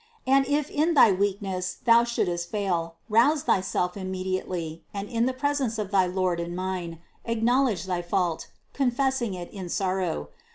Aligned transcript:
And 0.25 0.47
if 0.47 0.71
in 0.71 0.95
thy 0.95 1.11
weakness 1.11 1.75
thou 1.85 2.05
shouldst 2.05 2.49
fail, 2.49 2.95
rouse 3.07 3.43
thyself 3.43 3.95
immediately, 3.95 4.83
and 4.95 5.07
in 5.07 5.27
the 5.27 5.31
presence 5.33 5.77
of 5.77 5.91
thy 5.91 6.07
Lord 6.07 6.39
and 6.39 6.55
mine, 6.55 6.97
acknowledge 7.23 7.83
thy 7.83 8.01
fault, 8.01 8.47
confessing 8.73 9.35
it 9.35 9.51
in 9.51 9.69
sorrow. 9.69 10.29